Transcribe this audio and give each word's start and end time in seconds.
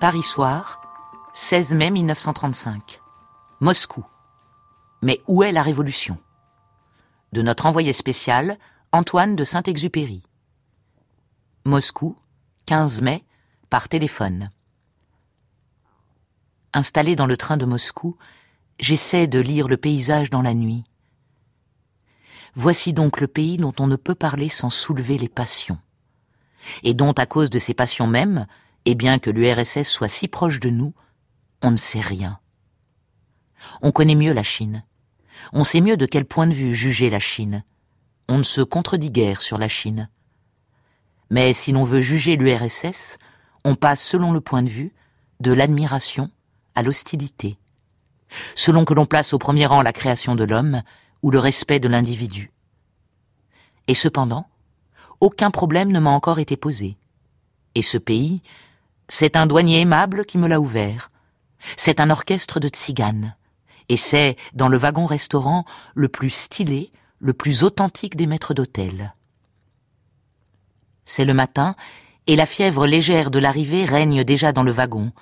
Paris 0.00 0.22
soir, 0.22 0.80
16 1.34 1.74
mai 1.74 1.90
1935. 1.90 3.02
Moscou. 3.60 4.02
Mais 5.02 5.20
où 5.28 5.42
est 5.42 5.52
la 5.52 5.62
révolution? 5.62 6.16
De 7.32 7.42
notre 7.42 7.66
envoyé 7.66 7.92
spécial, 7.92 8.56
Antoine 8.92 9.36
de 9.36 9.44
Saint-Exupéry. 9.44 10.22
Moscou, 11.66 12.16
15 12.64 13.02
mai, 13.02 13.24
par 13.68 13.90
téléphone. 13.90 14.50
Installé 16.72 17.14
dans 17.14 17.26
le 17.26 17.36
train 17.36 17.58
de 17.58 17.66
Moscou, 17.66 18.16
j'essaie 18.78 19.26
de 19.26 19.38
lire 19.38 19.68
le 19.68 19.76
paysage 19.76 20.30
dans 20.30 20.40
la 20.40 20.54
nuit. 20.54 20.82
Voici 22.54 22.94
donc 22.94 23.20
le 23.20 23.28
pays 23.28 23.58
dont 23.58 23.74
on 23.78 23.86
ne 23.86 23.96
peut 23.96 24.14
parler 24.14 24.48
sans 24.48 24.70
soulever 24.70 25.18
les 25.18 25.28
passions, 25.28 25.78
et 26.84 26.94
dont, 26.94 27.12
à 27.12 27.26
cause 27.26 27.50
de 27.50 27.58
ces 27.58 27.74
passions 27.74 28.06
mêmes, 28.06 28.46
et 28.84 28.94
bien 28.94 29.18
que 29.18 29.30
l'URSS 29.30 29.88
soit 29.88 30.08
si 30.08 30.28
proche 30.28 30.60
de 30.60 30.70
nous, 30.70 30.94
on 31.62 31.70
ne 31.70 31.76
sait 31.76 32.00
rien. 32.00 32.38
On 33.82 33.92
connaît 33.92 34.14
mieux 34.14 34.32
la 34.32 34.42
Chine. 34.42 34.84
On 35.52 35.64
sait 35.64 35.80
mieux 35.80 35.96
de 35.96 36.06
quel 36.06 36.24
point 36.24 36.46
de 36.46 36.54
vue 36.54 36.74
juger 36.74 37.10
la 37.10 37.20
Chine. 37.20 37.64
On 38.28 38.38
ne 38.38 38.42
se 38.42 38.60
contredit 38.60 39.10
guère 39.10 39.42
sur 39.42 39.58
la 39.58 39.68
Chine. 39.68 40.08
Mais 41.30 41.52
si 41.52 41.72
l'on 41.72 41.84
veut 41.84 42.00
juger 42.00 42.36
l'URSS, 42.36 43.18
on 43.64 43.74
passe 43.74 44.02
selon 44.02 44.32
le 44.32 44.40
point 44.40 44.62
de 44.62 44.70
vue 44.70 44.92
de 45.40 45.52
l'admiration 45.52 46.30
à 46.74 46.82
l'hostilité, 46.82 47.58
selon 48.54 48.84
que 48.84 48.94
l'on 48.94 49.06
place 49.06 49.32
au 49.32 49.38
premier 49.38 49.66
rang 49.66 49.82
la 49.82 49.92
création 49.92 50.34
de 50.34 50.44
l'homme 50.44 50.82
ou 51.22 51.30
le 51.30 51.38
respect 51.38 51.80
de 51.80 51.88
l'individu. 51.88 52.52
Et 53.86 53.94
cependant, 53.94 54.46
aucun 55.20 55.50
problème 55.50 55.92
ne 55.92 56.00
m'a 56.00 56.10
encore 56.10 56.38
été 56.38 56.56
posé. 56.56 56.96
Et 57.74 57.82
ce 57.82 57.98
pays, 57.98 58.42
c'est 59.10 59.34
un 59.36 59.46
douanier 59.46 59.80
aimable 59.80 60.24
qui 60.24 60.38
me 60.38 60.46
l'a 60.46 60.60
ouvert. 60.60 61.10
C'est 61.76 61.98
un 62.00 62.10
orchestre 62.10 62.60
de 62.60 62.68
tziganes. 62.68 63.34
Et 63.88 63.96
c'est, 63.96 64.36
dans 64.54 64.68
le 64.68 64.78
wagon-restaurant, 64.78 65.64
le 65.94 66.08
plus 66.08 66.30
stylé, 66.30 66.92
le 67.18 67.32
plus 67.32 67.64
authentique 67.64 68.16
des 68.16 68.28
maîtres 68.28 68.54
d'hôtel. 68.54 69.14
C'est 71.04 71.24
le 71.24 71.34
matin, 71.34 71.74
et 72.28 72.36
la 72.36 72.46
fièvre 72.46 72.86
légère 72.86 73.32
de 73.32 73.40
l'arrivée 73.40 73.84
règne 73.84 74.22
déjà 74.22 74.52
dans 74.52 74.62
le 74.62 74.70
wagon. 74.70 75.12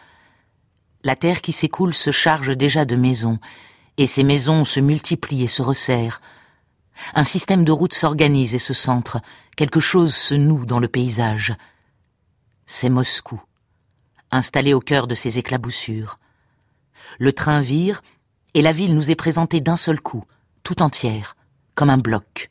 La 1.03 1.17
terre 1.17 1.41
qui 1.41 1.53
s'écoule 1.53 1.95
se 1.95 2.11
charge 2.11 2.55
déjà 2.55 2.85
de 2.85 2.95
maisons, 2.95 3.39
et 3.97 4.07
ces 4.07 4.23
maisons 4.23 4.65
se 4.65 4.81
multiplient 4.81 5.45
et 5.45 5.49
se 5.49 5.63
resserrent. 5.63 6.21
Un 7.15 7.25
système 7.25 7.65
de 7.65 7.73
routes 7.73 7.95
s'organise 7.95 8.55
et 8.55 8.59
se 8.59 8.75
centre, 8.75 9.19
quelque 9.57 9.81
chose 9.81 10.15
se 10.15 10.35
noue 10.35 10.67
dans 10.67 10.79
le 10.79 10.89
paysage. 10.89 11.55
C'est 12.67 12.91
Moscou 12.91 13.41
installé 14.31 14.75
au 14.75 14.81
cœur 14.81 15.07
de 15.07 15.15
ces 15.15 15.39
éclaboussures. 15.39 16.19
Le 17.19 17.33
train 17.33 17.61
vire, 17.61 18.03
et 18.55 18.63
la 18.63 18.73
ville 18.73 18.95
nous 18.95 19.11
est 19.11 19.17
présentée 19.17 19.61
d'un 19.61 19.77
seul 19.77 20.01
coup, 20.01 20.25
tout 20.63 20.83
entière, 20.83 21.37
comme 21.75 21.91
un 21.91 21.99
bloc. 21.99 22.51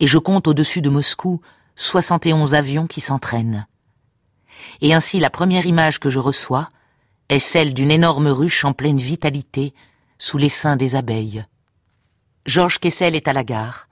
Et 0.00 0.06
je 0.06 0.18
compte 0.18 0.48
au-dessus 0.48 0.82
de 0.82 0.90
Moscou 0.90 1.40
soixante 1.76 2.26
et 2.26 2.32
onze 2.32 2.54
avions 2.54 2.86
qui 2.86 3.00
s'entraînent. 3.00 3.66
Et 4.80 4.94
ainsi 4.94 5.20
la 5.20 5.30
première 5.30 5.66
image 5.66 6.00
que 6.00 6.10
je 6.10 6.18
reçois 6.18 6.68
est 7.28 7.38
celle 7.38 7.74
d'une 7.74 7.90
énorme 7.90 8.28
ruche 8.28 8.64
en 8.64 8.72
pleine 8.72 8.98
vitalité 8.98 9.74
sous 10.18 10.38
les 10.38 10.48
seins 10.48 10.76
des 10.76 10.96
abeilles. 10.96 11.44
Georges 12.46 12.78
Kessel 12.78 13.14
est 13.14 13.28
à 13.28 13.32
la 13.32 13.44
gare. 13.44 13.88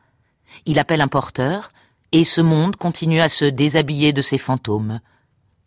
Il 0.66 0.78
appelle 0.78 1.00
un 1.00 1.08
porteur, 1.08 1.70
et 2.12 2.24
ce 2.24 2.40
monde 2.40 2.76
continue 2.76 3.20
à 3.20 3.28
se 3.28 3.44
déshabiller 3.44 4.12
de 4.12 4.22
ses 4.22 4.38
fantômes. 4.38 5.00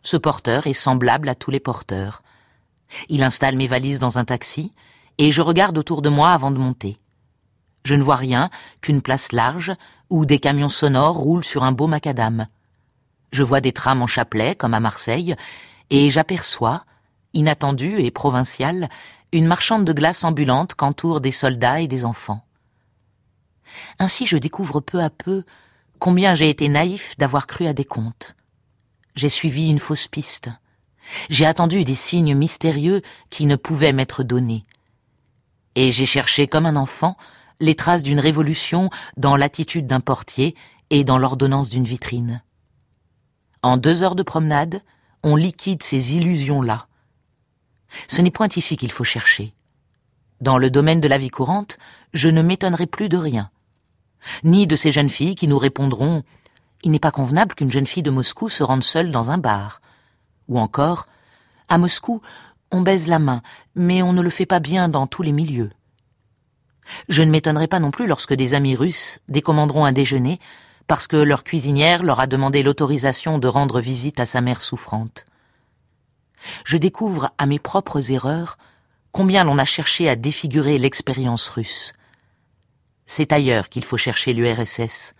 Ce 0.02 0.16
porteur 0.16 0.66
est 0.66 0.72
semblable 0.72 1.28
à 1.28 1.34
tous 1.34 1.50
les 1.50 1.60
porteurs. 1.60 2.22
Il 3.08 3.22
installe 3.22 3.56
mes 3.56 3.66
valises 3.66 3.98
dans 3.98 4.18
un 4.18 4.24
taxi, 4.24 4.72
et 5.18 5.32
je 5.32 5.42
regarde 5.42 5.76
autour 5.76 6.02
de 6.02 6.08
moi 6.08 6.30
avant 6.30 6.50
de 6.50 6.58
monter. 6.58 6.98
Je 7.84 7.94
ne 7.94 8.02
vois 8.02 8.16
rien 8.16 8.50
qu'une 8.80 9.02
place 9.02 9.32
large 9.32 9.72
où 10.10 10.24
des 10.24 10.38
camions 10.38 10.68
sonores 10.68 11.16
roulent 11.16 11.44
sur 11.44 11.64
un 11.64 11.72
beau 11.72 11.86
macadam. 11.86 12.46
Je 13.32 13.42
vois 13.42 13.60
des 13.60 13.72
trams 13.72 14.02
en 14.02 14.06
chapelet, 14.06 14.54
comme 14.54 14.74
à 14.74 14.80
Marseille, 14.80 15.36
et 15.90 16.10
j'aperçois, 16.10 16.84
inattendue 17.34 18.00
et 18.00 18.10
provinciale, 18.10 18.88
une 19.32 19.46
marchande 19.46 19.84
de 19.84 19.92
glace 19.92 20.24
ambulante 20.24 20.74
qu'entourent 20.74 21.20
des 21.20 21.32
soldats 21.32 21.80
et 21.80 21.88
des 21.88 22.04
enfants. 22.04 22.44
Ainsi 23.98 24.26
je 24.26 24.38
découvre 24.38 24.80
peu 24.80 25.02
à 25.02 25.10
peu 25.10 25.44
combien 25.98 26.34
j'ai 26.34 26.48
été 26.48 26.68
naïf 26.68 27.16
d'avoir 27.18 27.46
cru 27.46 27.66
à 27.66 27.74
des 27.74 27.84
contes 27.84 28.34
j'ai 29.18 29.28
suivi 29.28 29.68
une 29.68 29.80
fausse 29.80 30.06
piste. 30.06 30.48
J'ai 31.28 31.44
attendu 31.44 31.82
des 31.82 31.96
signes 31.96 32.36
mystérieux 32.36 33.02
qui 33.30 33.46
ne 33.46 33.56
pouvaient 33.56 33.92
m'être 33.92 34.22
donnés. 34.22 34.64
Et 35.74 35.90
j'ai 35.90 36.06
cherché 36.06 36.46
comme 36.46 36.66
un 36.66 36.76
enfant 36.76 37.16
les 37.58 37.74
traces 37.74 38.04
d'une 38.04 38.20
révolution 38.20 38.90
dans 39.16 39.36
l'attitude 39.36 39.88
d'un 39.88 39.98
portier 39.98 40.54
et 40.90 41.02
dans 41.02 41.18
l'ordonnance 41.18 41.68
d'une 41.68 41.84
vitrine. 41.84 42.42
En 43.62 43.76
deux 43.76 44.04
heures 44.04 44.14
de 44.14 44.22
promenade, 44.22 44.82
on 45.24 45.34
liquide 45.34 45.82
ces 45.82 46.14
illusions-là. 46.14 46.86
Ce 48.06 48.22
n'est 48.22 48.30
point 48.30 48.48
ici 48.54 48.76
qu'il 48.76 48.92
faut 48.92 49.02
chercher. 49.02 49.52
Dans 50.40 50.58
le 50.58 50.70
domaine 50.70 51.00
de 51.00 51.08
la 51.08 51.18
vie 51.18 51.30
courante, 51.30 51.78
je 52.12 52.28
ne 52.28 52.42
m'étonnerai 52.42 52.86
plus 52.86 53.08
de 53.08 53.16
rien. 53.16 53.50
Ni 54.44 54.68
de 54.68 54.76
ces 54.76 54.92
jeunes 54.92 55.08
filles 55.08 55.34
qui 55.34 55.48
nous 55.48 55.58
répondront 55.58 56.22
il 56.82 56.90
n'est 56.90 56.98
pas 56.98 57.10
convenable 57.10 57.54
qu'une 57.54 57.70
jeune 57.70 57.86
fille 57.86 58.02
de 58.02 58.10
Moscou 58.10 58.48
se 58.48 58.62
rende 58.62 58.84
seule 58.84 59.10
dans 59.10 59.30
un 59.30 59.38
bar. 59.38 59.80
Ou 60.48 60.58
encore, 60.58 61.06
à 61.68 61.78
Moscou, 61.78 62.22
on 62.70 62.82
baise 62.82 63.06
la 63.08 63.18
main, 63.18 63.42
mais 63.74 64.02
on 64.02 64.12
ne 64.12 64.22
le 64.22 64.30
fait 64.30 64.46
pas 64.46 64.60
bien 64.60 64.88
dans 64.88 65.06
tous 65.06 65.22
les 65.22 65.32
milieux. 65.32 65.70
Je 67.08 67.22
ne 67.22 67.30
m'étonnerai 67.30 67.66
pas 67.66 67.80
non 67.80 67.90
plus 67.90 68.06
lorsque 68.06 68.34
des 68.34 68.54
amis 68.54 68.74
russes 68.74 69.20
décommanderont 69.28 69.84
un 69.84 69.92
déjeuner 69.92 70.38
parce 70.86 71.06
que 71.06 71.16
leur 71.16 71.44
cuisinière 71.44 72.02
leur 72.02 72.20
a 72.20 72.26
demandé 72.26 72.62
l'autorisation 72.62 73.38
de 73.38 73.48
rendre 73.48 73.80
visite 73.80 74.20
à 74.20 74.26
sa 74.26 74.40
mère 74.40 74.62
souffrante. 74.62 75.26
Je 76.64 76.76
découvre 76.76 77.30
à 77.36 77.46
mes 77.46 77.58
propres 77.58 78.10
erreurs 78.10 78.56
combien 79.12 79.44
l'on 79.44 79.58
a 79.58 79.64
cherché 79.64 80.08
à 80.08 80.16
défigurer 80.16 80.78
l'expérience 80.78 81.48
russe. 81.50 81.92
C'est 83.06 83.32
ailleurs 83.32 83.68
qu'il 83.68 83.84
faut 83.84 83.96
chercher 83.96 84.32
l'URSS, 84.32 85.14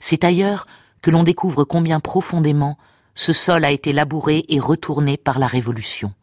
c'est 0.00 0.24
ailleurs 0.24 0.66
que 1.00 1.10
l'on 1.10 1.24
découvre 1.24 1.64
combien 1.64 2.00
profondément 2.00 2.78
ce 3.14 3.32
sol 3.32 3.64
a 3.64 3.70
été 3.70 3.92
labouré 3.92 4.44
et 4.48 4.60
retourné 4.60 5.16
par 5.16 5.38
la 5.38 5.46
Révolution. 5.46 6.14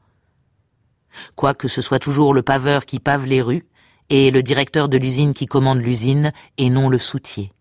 Quoique 1.35 1.67
ce 1.67 1.81
soit 1.81 1.99
toujours 1.99 2.33
le 2.33 2.43
paveur 2.43 2.85
qui 2.85 2.99
pave 2.99 3.25
les 3.25 3.41
rues, 3.41 3.65
et 4.09 4.31
le 4.31 4.41
directeur 4.41 4.89
de 4.89 4.97
l'usine 4.97 5.33
qui 5.33 5.45
commande 5.45 5.79
l'usine, 5.79 6.31
et 6.57 6.69
non 6.69 6.89
le 6.89 6.97
soutier. 6.97 7.51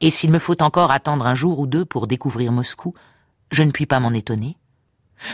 Et 0.00 0.10
s'il 0.10 0.32
me 0.32 0.40
faut 0.40 0.60
encore 0.62 0.90
attendre 0.90 1.26
un 1.26 1.34
jour 1.34 1.60
ou 1.60 1.66
deux 1.68 1.84
pour 1.84 2.08
découvrir 2.08 2.50
Moscou, 2.50 2.94
je 3.52 3.62
ne 3.62 3.70
puis 3.70 3.86
pas 3.86 4.00
m'en 4.00 4.12
étonner. 4.12 4.56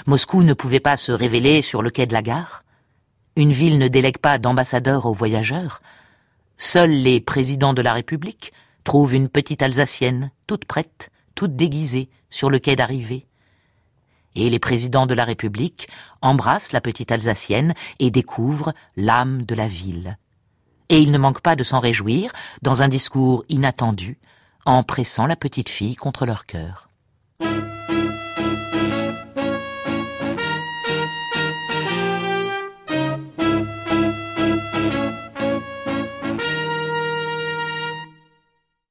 Moscou 0.07 0.43
ne 0.43 0.53
pouvait 0.53 0.81
pas 0.81 0.99
se 0.99 1.13
révéler 1.13 1.63
sur 1.63 1.81
le 1.81 1.89
quai 1.89 2.07
de 2.07 2.13
la 2.13 2.21
gare. 2.21 2.63
Une 3.37 3.53
ville 3.53 3.79
ne 3.79 3.89
délègue 3.89 4.19
pas 4.19 4.39
d'ambassadeurs 4.39 5.07
aux 5.07 5.15
voyageurs. 5.15 5.81
Seuls 6.59 6.91
les 6.91 7.21
présidents 7.21 7.73
de 7.73 7.81
la 7.81 7.95
République, 7.95 8.53
trouve 8.85 9.15
une 9.15 9.29
petite 9.29 9.63
Alsacienne, 9.63 10.31
toute 10.47 10.65
prête, 10.65 11.11
toute 11.35 11.57
déguisée, 11.57 12.09
sur 12.31 12.51
le 12.51 12.59
quai 12.59 12.77
d'arrivée. 12.77 13.27
Et 14.35 14.51
les 14.51 14.59
présidents 14.59 15.07
de 15.07 15.15
la 15.15 15.25
République 15.25 15.89
embrassent 16.21 16.73
la 16.73 16.81
petite 16.81 17.11
Alsacienne 17.11 17.75
et 17.99 18.11
découvrent 18.11 18.75
l'âme 18.97 19.43
de 19.45 19.55
la 19.55 19.67
ville. 19.67 20.19
Et 20.89 21.01
ils 21.01 21.11
ne 21.11 21.19
manquent 21.19 21.43
pas 21.43 21.57
de 21.57 21.65
s'en 21.65 21.81
réjouir 21.81 22.33
dans 22.63 22.83
un 22.83 22.89
discours 22.89 23.45
inattendu, 23.49 24.19
en 24.65 24.83
pressant 24.83 25.27
la 25.27 25.37
petite 25.37 25.69
fille 25.69 25.97
contre 25.97 26.27
leur 26.27 26.47
cœur. 26.47 26.88